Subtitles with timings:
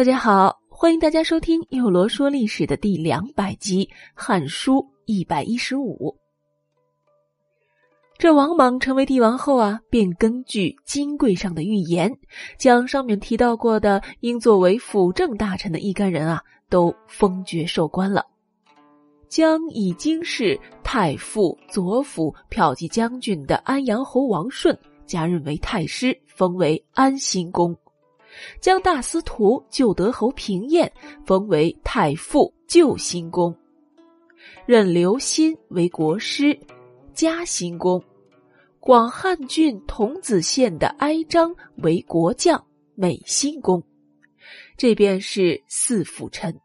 [0.00, 3.84] 大家好，欢迎大家收听《幼罗说历史》的第两百集
[4.14, 6.16] 《汉书》一百一十五。
[8.16, 12.16] 这王莽成为帝王后啊，便根据金柜上的预言，
[12.56, 18.24] 将上面提到过的应作为辅政大臣的一干人啊，都封爵授官了，
[19.28, 27.76] 将已经是太傅、左辅、骠骑将军的安阳侯王顺加任为太师，封为安心公。
[28.60, 30.90] 将大司徒旧德侯平晏
[31.24, 33.54] 封为太傅旧新公，
[34.66, 36.58] 任刘歆为国师，
[37.12, 38.00] 嘉兴公；
[38.78, 43.82] 广汉郡桐梓县的哀章为国将，美兴公。
[44.76, 46.58] 这便是四辅臣，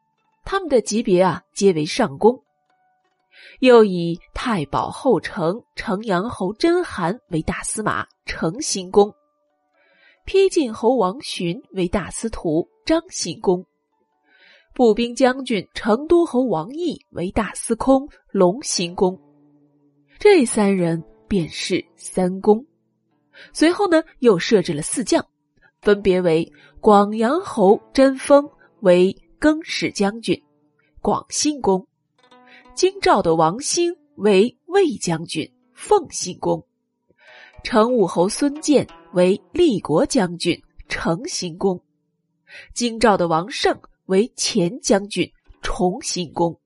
[0.45, 2.41] 他们的级别啊，皆为上公。
[3.59, 9.13] 又以太保后丞城阳侯甄邯为大司马，成新公。
[10.25, 13.63] 丕晋侯王寻为大司徒，张兴公；
[14.73, 19.21] 步兵将军成都侯王毅为大司空，隆兴公。
[20.17, 22.65] 这三人便是三公。
[23.53, 25.23] 随后呢，又设置了四将，
[25.81, 30.41] 分别为广阳侯甄封为更始将军，
[31.03, 31.85] 广兴公；
[32.73, 36.65] 京兆的王兴为魏将军，奉兴公。
[37.63, 41.79] 成武侯孙建为立国将军，成行公；
[42.73, 46.59] 京兆的王胜为前将军，崇兴公。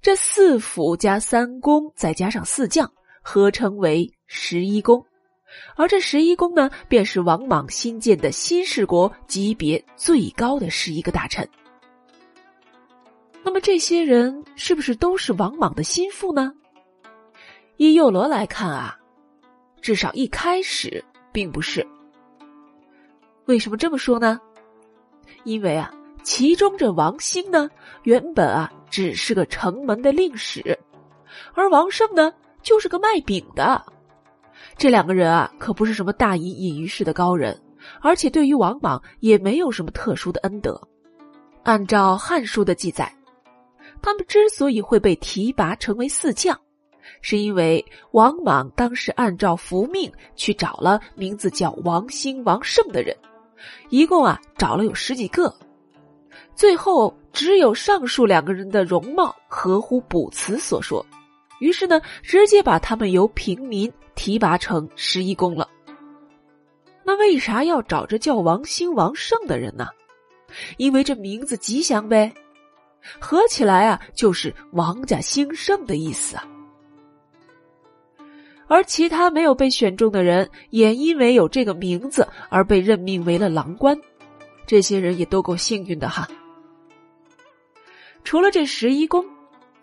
[0.00, 2.88] 这四府加三公，再加上四将，
[3.20, 5.04] 合称为十一公。
[5.74, 11.46] 而这十一公呢，便是王莽新建的新市国级别最高的十一个大臣。
[13.42, 16.54] 那么这些人是不是都是王莽的心腹呢？
[17.76, 19.00] 依右罗来看啊。
[19.82, 21.86] 至少一开始并不是。
[23.46, 24.40] 为什么这么说呢？
[25.44, 27.68] 因为啊，其中这王兴呢，
[28.04, 30.78] 原本啊只是个城门的令史，
[31.54, 32.32] 而王胜呢
[32.62, 33.84] 就是个卖饼的。
[34.78, 37.60] 这两个人啊，可不是什么大隐隐于市的高人，
[38.00, 40.80] 而且对于王莽也没有什么特殊的恩德。
[41.64, 43.12] 按照《汉书》的记载，
[44.00, 46.58] 他们之所以会被提拔成为四将。
[47.20, 53.16] 是因为王莽当时按照福命去找了名字叫王兴、王胜的人，
[53.90, 55.54] 一共啊找了有十几个，
[56.54, 61.04] 最后只有上述两个人的容貌合乎卜辞所说，
[61.60, 65.68] 于是呢直接把他们由平民提拔成十一公了。
[67.04, 69.88] 那为啥要找这叫王兴、王胜的人呢？
[70.76, 72.32] 因为这名字吉祥呗，
[73.18, 76.46] 合起来啊就是王家兴盛的意思啊。
[78.72, 84.00] 而其他没有被选中的人，也因为有这个名字而被任命为了郎官。
[84.64, 86.26] 这些人也都够幸运的哈。
[88.24, 89.26] 除了这十一公，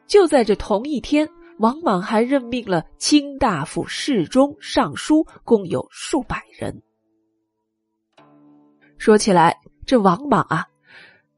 [0.07, 1.29] 就在这同一天，
[1.59, 6.81] 王莽还任命了卿大夫、侍中、尚书，共有数百人。
[8.97, 9.55] 说起来，
[9.85, 10.65] 这王莽啊，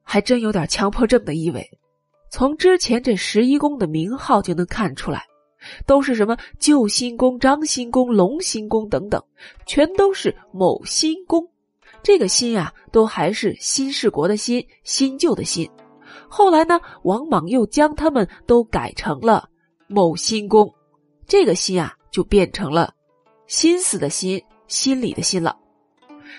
[0.03, 1.69] 还真有点强迫症的意味。
[2.29, 5.25] 从之前这十一公的名号就能看出来。
[5.85, 9.23] 都是什么旧新宫、张新宫、龙新宫等等，
[9.65, 11.47] 全都是某新宫。
[12.03, 15.69] 这个“新”啊，都还是新世国的“新”，新旧的“新”。
[16.27, 19.47] 后来呢，王莽又将他们都改成了
[19.87, 20.73] 某新宫，
[21.27, 22.93] 这个“新”啊，就变成了
[23.45, 25.55] 心思的“心”，心里的“心”了。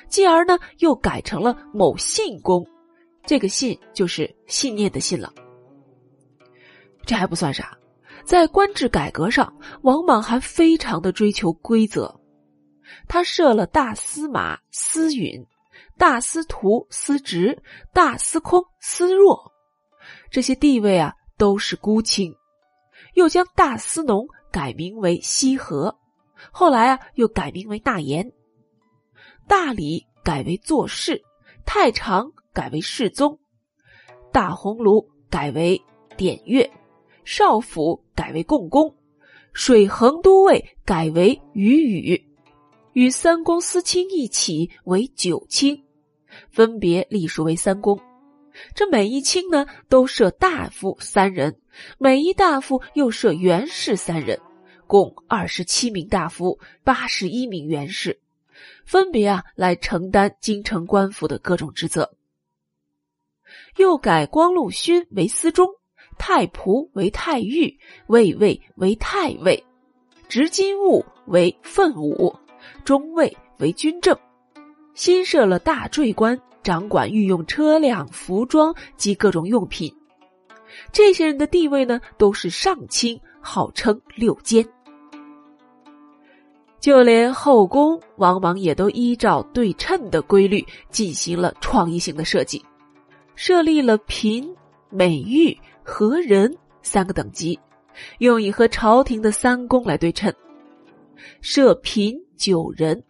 [0.08, 2.66] 继而呢，又改成了某信宫，
[3.24, 5.32] 这个“信”就是信念的“信”了。
[7.06, 7.78] 这还不算啥。
[8.24, 12.20] 在官制改革上，王莽还非常的追求规则。
[13.08, 15.46] 他设了大司马司允、
[15.98, 17.62] 大司徒司职、
[17.92, 19.52] 大司空司若，
[20.30, 22.34] 这些地位啊都是孤卿。
[23.14, 25.98] 又将大司农改名为西河，
[26.50, 28.32] 后来啊又改名为大言。
[29.46, 31.22] 大理改为做事，
[31.66, 33.38] 太常改为世宗，
[34.32, 35.82] 大鸿胪改为
[36.16, 36.70] 典乐。
[37.24, 38.94] 少府改为共工，
[39.52, 42.24] 水衡都尉改为余宇，
[42.92, 45.84] 与三公司卿一起为九卿，
[46.50, 48.00] 分别隶属为三公。
[48.74, 51.58] 这每一卿呢，都设大夫三人，
[51.98, 54.40] 每一大夫又设元士三人，
[54.86, 58.20] 共二十七名大夫，八十一名元士，
[58.84, 62.14] 分别啊来承担京城官府的各种职责。
[63.76, 65.68] 又改光禄勋为司中。
[66.18, 69.64] 太仆为太尉，卫尉为太尉，
[70.28, 72.34] 执金吾为奋武，
[72.84, 74.16] 中尉为军政。
[74.94, 79.94] 新设了大坠官、掌管御用车辆、服装及各种用品。
[80.92, 84.66] 这些人的地位呢，都是上卿，号称六监。
[86.80, 92.64] 就连后宫，往往也都依照对称的规律进行了创意性的设计，
[93.34, 94.54] 设立了嫔、
[94.90, 97.58] 美御、和人三个等级，
[98.18, 100.32] 用以和朝廷的三公来对称。
[101.40, 103.02] 设嫔九人，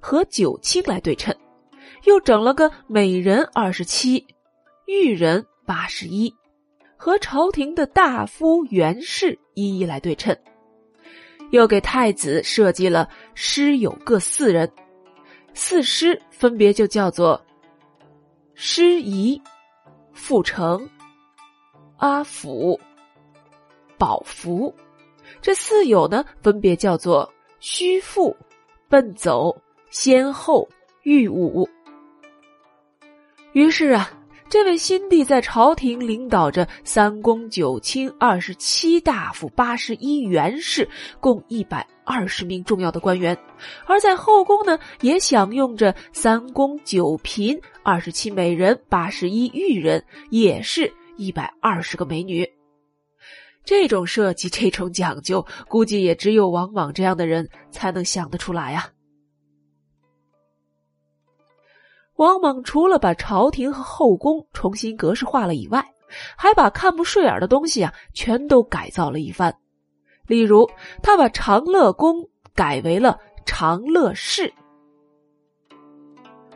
[0.00, 1.34] 和九卿来对称，
[2.04, 4.26] 又整了个美人二十七，
[4.86, 6.34] 玉人八十一。
[6.96, 10.34] 和朝廷的大夫、元士一一来对称，
[11.50, 14.70] 又给太子设计了师友各四人，
[15.52, 17.44] 四师分别就叫做
[18.54, 19.38] 师仪、
[20.14, 20.88] 傅成、
[21.96, 22.78] 阿福、
[23.98, 24.74] 宝福。
[25.40, 28.36] 这四友呢，分别叫做虚父、
[28.88, 29.56] 奔走、
[29.90, 30.68] 先后、
[31.02, 31.68] 御武。
[33.52, 34.10] 于是啊。
[34.50, 40.88] 这位新帝在朝廷领导着三公九卿、二十七大夫、八十一元士，
[41.18, 43.34] 共一百二十名重要的官员；
[43.84, 52.48] 而在后宫呢，也享用着三公九嫔、二十七美人、八十一御人，也是一百二十个美女。
[53.64, 58.90] 这种设计，这种讲究，估计也只有王莽这样的人才能想得出来呀。
[62.16, 65.84] 王莽除了把朝廷和后宫重新格式化了以外，
[66.36, 69.56] 还把看不顺眼的东西啊全都改造了一番。
[70.26, 70.70] 例如，
[71.02, 74.52] 他把长乐宫改为了长乐室。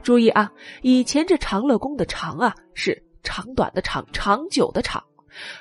[0.03, 0.53] 注意啊，
[0.83, 5.05] 以前这长乐宫的“长”啊是长短的“长”，长久的“长”，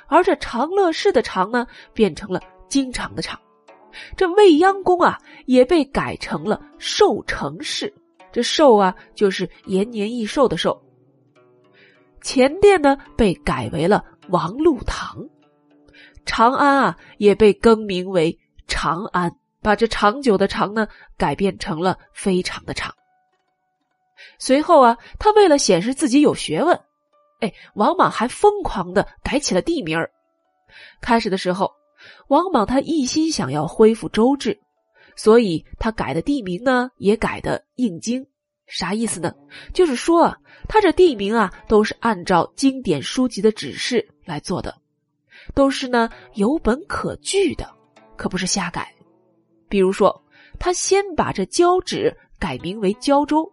[0.08, 3.38] 而这长乐市的“长”呢变成了经常的“长”。
[4.16, 5.18] 这未央宫啊
[5.48, 7.94] 也被改成了寿成市。
[8.32, 10.82] 这寿啊，就是延年益寿的寿。
[12.22, 15.28] 前殿呢，被改为了王禄堂，
[16.26, 18.38] 长安啊，也被更名为
[18.68, 19.32] 长安，
[19.62, 20.88] 把这长久的长呢，
[21.18, 22.94] 改变成了非常的长。
[24.40, 26.80] 随后啊，他为了显示自己有学问，
[27.40, 30.10] 哎，王莽还疯狂的改起了地名儿。
[31.02, 31.72] 开始的时候，
[32.28, 34.60] 王莽他一心想要恢复周制。
[35.16, 38.24] 所以他改的地名呢，也改的应经，
[38.68, 39.34] 啥意思呢？
[39.74, 40.38] 就是说啊，
[40.70, 44.80] 他这地名啊，都是按照经典书籍的指示来做的，
[45.56, 47.68] 都是呢有本可据的，
[48.16, 48.94] 可不是瞎改。
[49.68, 50.24] 比如说，
[50.60, 53.52] 他先把这交趾改名为胶州，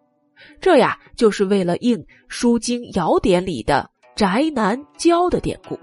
[0.60, 1.98] 这呀就是为了应
[2.28, 5.78] 《书经尧典》里的宅南郊的典故。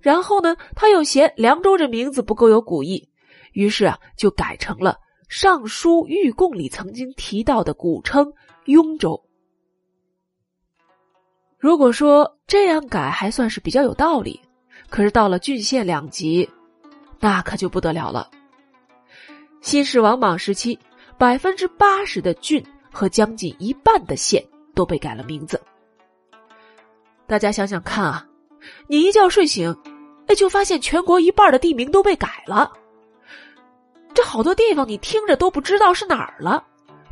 [0.00, 3.08] 然后呢，他又嫌凉州这名字不够有古意。
[3.52, 4.92] 于是啊，就改成了
[5.28, 8.32] 《尚书御贡》里曾经提到的古称
[8.66, 9.24] 雍州。
[11.58, 14.40] 如果说这样改还算是比较有道理，
[14.90, 16.50] 可是到了郡县两级，
[17.20, 18.30] 那可就不得了了。
[19.62, 20.78] 新世王莽时期，
[21.16, 22.62] 百分之八十的郡
[22.94, 24.42] 和将近一半的县
[24.74, 25.60] 都被改了名字。
[27.26, 28.26] 大家想想看啊，
[28.86, 29.76] 你一觉睡醒，
[30.28, 32.72] 哎，就发现全国一半的地名都被改了。
[34.14, 36.64] 这好多地方你听着都不知道是哪儿了，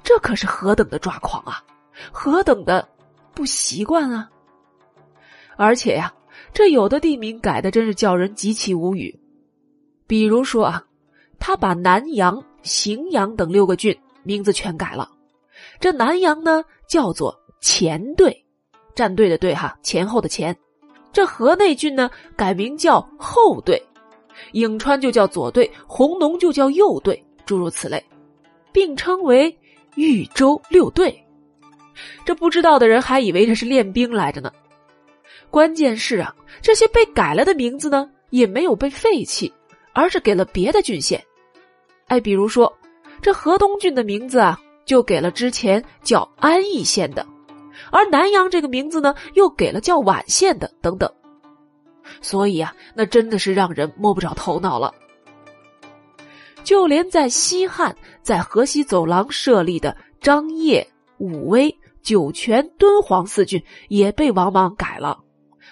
[0.05, 1.63] 这可是何等的抓狂啊！
[2.13, 2.89] 何等的
[3.35, 4.31] 不习惯啊！
[5.57, 6.15] 而且呀，
[6.55, 9.19] 这有的地名改的真是叫人极其无语。
[10.07, 10.85] 比如说啊，
[11.39, 15.11] 他把南阳、荥阳等六个郡名字全改了。
[15.83, 18.33] 这南阳呢叫做前队，
[18.95, 20.57] 站队的队哈，前后的前。
[21.13, 23.85] 这河内郡呢改名叫后队。
[24.53, 28.01] 颍川就叫左队，弘农就叫右队，诸如此类，
[28.71, 29.59] 并称为
[29.97, 31.13] 豫州六队。
[32.25, 34.53] 这不知道的人还以为这是练兵来着呢。
[35.51, 39.53] 关键是啊，这些被改了的名字呢，也没有被废弃，
[39.93, 41.21] 而是给了别的郡县。
[42.07, 42.73] 哎，比如说
[43.21, 47.27] 这河东郡的名字啊，就给了之前叫安邑县的，
[47.91, 51.11] 而南阳这个名字呢，又给了叫宛县的，等等。
[52.21, 54.93] 所以啊，那真的是让人摸不着头脑了。
[56.65, 60.87] 就连在西汉，在河西走廊设立的张掖、
[61.19, 65.19] 武威、酒泉、敦煌四郡，也被王莽改了，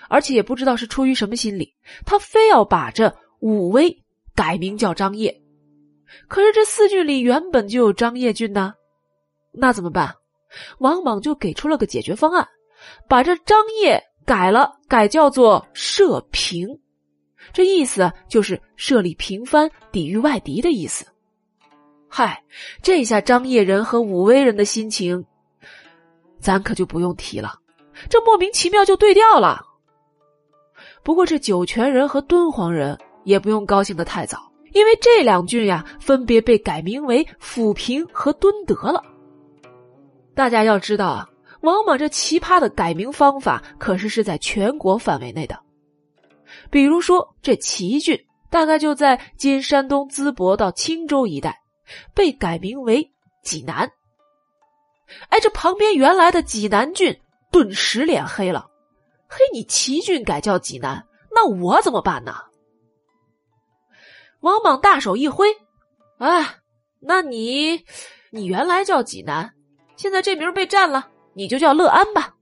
[0.08, 1.74] 而且也不知道是出于什么心理，
[2.04, 4.02] 他非要把这武威
[4.34, 5.42] 改名叫张掖。
[6.26, 8.74] 可是这四郡里原本就有张掖郡呢，
[9.52, 10.14] 那怎么办？
[10.78, 12.48] 王莽就给出了个解决方案，
[13.08, 14.02] 把这张掖。
[14.26, 16.68] 改了，改叫做设平，
[17.52, 21.04] 这意思就是设立平藩，抵御外敌的意思。
[22.06, 22.40] 嗨，
[22.80, 25.24] 这下张掖人和武威人的心情，
[26.38, 27.54] 咱可就不用提了，
[28.08, 29.64] 这莫名其妙就对调了。
[31.02, 39.02] 不过这酒泉人和敦煌人也不用高兴的太早，因为这两郡呀分别被改名为抚平和敦德了。
[40.40, 41.28] 大家要知道啊，
[41.60, 45.60] 王莽这奇葩的改名方法可是是在全国范围内的。
[46.70, 48.18] 比如说这齐郡，
[48.48, 51.60] 大概就在今山东淄博到青州一带，
[52.14, 53.92] 被改名为济南。
[55.28, 57.20] 哎，这旁边原来的济南郡
[57.52, 58.70] 顿时脸黑了。
[59.28, 61.04] 嘿，你齐郡改叫济南，
[61.34, 62.34] 那我怎么办呢？
[64.40, 65.48] 王莽大手一挥，
[66.16, 66.54] 啊，
[66.98, 67.84] 那你，
[68.30, 69.52] 你原来叫济南，
[70.00, 72.34] 现在这名被占了，你就叫乐安吧。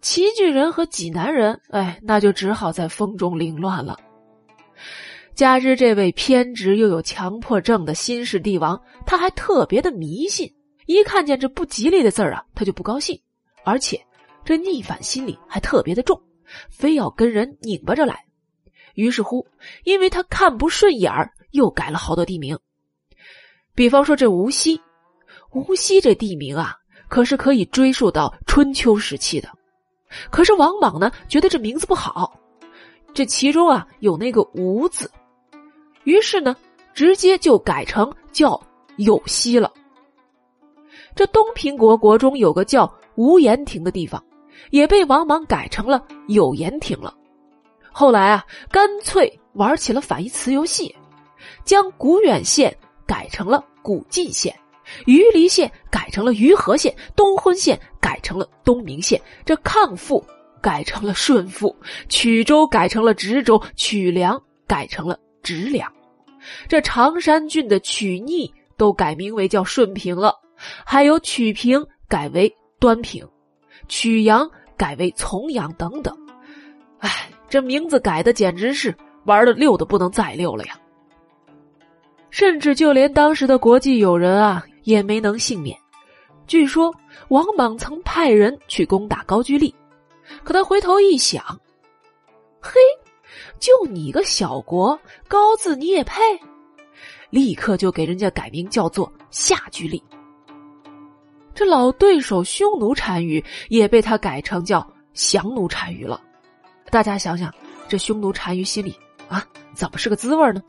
[0.00, 3.98] 齐郡人和济南人，哎，那就只好在风中凌乱了。
[5.34, 10.54] 加之这位偏执又有强迫症的新式帝王，他还特别的迷信，
[10.86, 13.20] 一看见这不吉利的字儿啊，他就不高兴，
[13.64, 14.00] 而且。
[14.44, 16.22] 这逆反心理还特别的重，
[16.70, 18.26] 非要跟人拧巴着来。
[18.94, 19.44] 于是乎，
[19.82, 22.56] 因为他看不顺眼儿，又改了好多地名。
[23.74, 24.80] 比方说这无锡，
[25.52, 26.76] 无锡这地名啊，
[27.08, 29.48] 可是可以追溯到春秋时期的。
[30.30, 32.32] 可是王莽呢，觉得这名字不好，
[33.14, 35.10] 这其中啊有那个“吴”字，
[36.04, 36.56] 于是呢，
[36.94, 38.60] 直接就改成叫
[38.96, 39.72] 有锡了。
[41.14, 44.22] 这东平国国中有个叫无盐亭的地方。
[44.70, 47.14] 也被王莽改成了有盐亭了。
[47.90, 50.94] 后来啊，干脆玩起了反义词游戏，
[51.64, 52.76] 将古远县
[53.06, 54.54] 改成了古晋县，
[55.06, 60.24] 余黎县改成了余河县，东昏县改成了东明县，这抗父
[60.60, 61.74] 改成了顺父，
[62.08, 65.92] 曲州改成了直州，曲梁改成了直梁，
[66.68, 70.34] 这常山郡的曲逆都改名为叫顺平了，
[70.84, 73.26] 还有曲平改为端平。
[73.88, 76.16] 曲阳改为从阳等等，
[76.98, 78.94] 哎，这名字改的简直是
[79.24, 80.78] 玩的溜的不能再溜了呀！
[82.30, 85.78] 甚至就连当时的国际友人啊，也没能幸免。
[86.46, 86.94] 据说
[87.28, 89.74] 王莽曾派人去攻打高句丽，
[90.42, 91.42] 可他回头一想，
[92.60, 92.72] 嘿，
[93.58, 96.20] 就你个小国，高字你也配？
[97.30, 100.02] 立刻就给人家改名叫做夏居丽。
[101.54, 106.20] 这老对手匈奴单于也被他改成叫降奴单于了，
[106.90, 107.52] 大家想想，
[107.86, 110.62] 这匈奴单于心里啊，怎么是个滋味呢？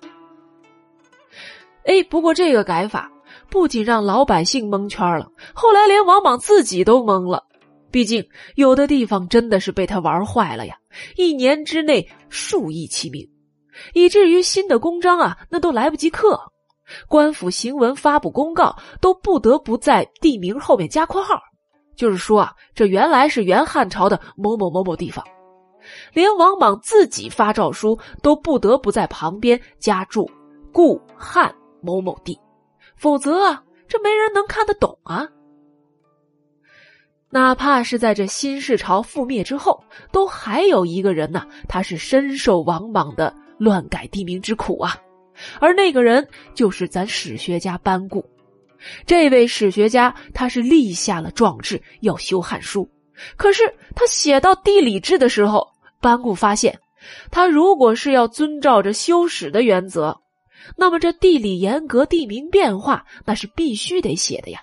[1.86, 3.12] 哎，不过这个改法
[3.51, 7.43] 不仅让老百姓蒙圈了，后来连王莽自己都懵了。
[7.91, 10.77] 毕竟有的地方真的是被他玩坏了呀，
[11.17, 13.27] 一年之内数亿齐名，
[13.93, 16.39] 以至于新的公章啊，那都来不及刻。
[17.10, 21.36] 官府行文发布公告，都不得不在地名后面加括号，
[21.98, 25.25] 就是说啊，这原来是元汉朝的某某某某地方。
[26.13, 30.29] 连王莽自己发诏书，都不得不在旁边加注
[30.72, 32.39] “故汉某某地”，
[33.01, 35.27] 否则啊，这没人能看得懂啊。
[37.31, 44.96] 哪怕是在这新世朝覆灭之后，都还有一个人呢，他是深受王莽的乱改地名之苦啊。
[45.60, 48.24] 而那个人就是咱史学家班固，
[49.08, 52.84] 这位史学家他是立下了壮志要修《汉书》，
[53.36, 53.63] 可是
[53.96, 55.67] 他写到地理志的时候，
[56.00, 56.77] 班固发现，
[57.31, 60.22] 他如果是要遵照着修史的原则，
[60.77, 64.62] 那么这地理严格、地名变化那是必须得写的呀。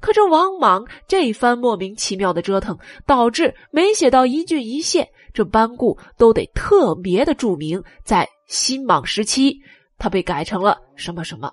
[0.00, 9.60] 可这王莽这番莫名其妙的折腾，导致没写到一郡一县，这班固都得特别的注明，在新莽时期。
[9.98, 11.52] 他被改成了什么什么，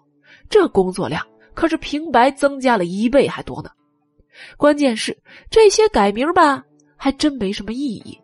[0.50, 3.70] 这工作量可是平白增加了一倍还多呢。
[4.58, 6.64] 关键是这些改名吧，
[6.96, 8.18] 还真没什么意义，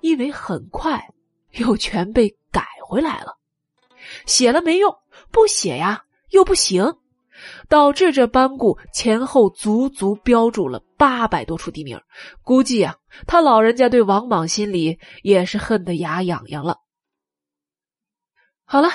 [0.00, 1.04] 因为很快
[1.52, 3.36] 又全被改回来了。
[4.26, 4.94] 写了没用，
[5.30, 6.96] 不写呀又不行，
[7.68, 12.00] 导致这班固前后足足标注了八百多处地名。
[12.42, 12.96] 估计啊，
[13.26, 16.78] 他老人家对王莽心里也是恨得牙痒痒了。
[18.64, 18.88] 好了。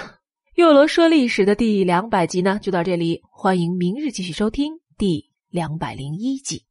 [0.55, 3.23] 幼罗说历史的第两百集呢，就到这里。
[3.31, 6.63] 欢迎明日继续收听第两百零一集。